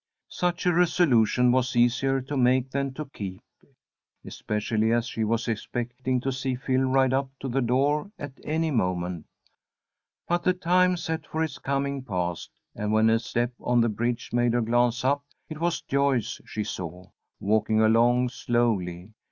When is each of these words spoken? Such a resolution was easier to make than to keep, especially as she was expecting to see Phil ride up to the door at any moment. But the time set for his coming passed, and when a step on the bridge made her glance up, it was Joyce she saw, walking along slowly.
Such 0.31 0.65
a 0.65 0.73
resolution 0.73 1.51
was 1.51 1.75
easier 1.75 2.21
to 2.21 2.35
make 2.35 2.71
than 2.71 2.91
to 2.95 3.05
keep, 3.05 3.39
especially 4.25 4.91
as 4.91 5.05
she 5.05 5.23
was 5.23 5.47
expecting 5.47 6.19
to 6.21 6.31
see 6.31 6.55
Phil 6.55 6.85
ride 6.89 7.13
up 7.13 7.29
to 7.39 7.47
the 7.47 7.61
door 7.61 8.09
at 8.17 8.31
any 8.43 8.71
moment. 8.71 9.27
But 10.27 10.41
the 10.41 10.53
time 10.53 10.97
set 10.97 11.27
for 11.27 11.43
his 11.43 11.59
coming 11.59 12.03
passed, 12.03 12.49
and 12.73 12.91
when 12.91 13.11
a 13.11 13.19
step 13.19 13.53
on 13.59 13.79
the 13.81 13.89
bridge 13.89 14.31
made 14.33 14.53
her 14.53 14.61
glance 14.61 15.05
up, 15.05 15.23
it 15.49 15.59
was 15.61 15.81
Joyce 15.81 16.41
she 16.47 16.63
saw, 16.63 17.11
walking 17.39 17.79
along 17.79 18.29
slowly. 18.29 19.13